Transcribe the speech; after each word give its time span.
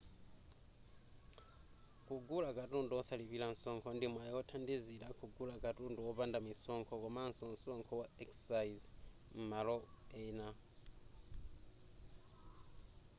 kugula 2.07 2.49
katundu 2.57 2.93
osalipira 3.01 3.45
msonkho 3.53 3.89
ndi 3.93 4.07
mwayi 4.13 4.33
othandizira 4.41 5.07
kugula 5.19 5.55
katundu 5.63 5.99
wopanda 6.07 6.37
misonkho 6.47 6.93
komanso 7.03 7.43
msonkho 7.53 7.93
wa 8.01 8.07
excise 8.23 8.87
m'malo 9.37 9.77
ena 10.25 10.47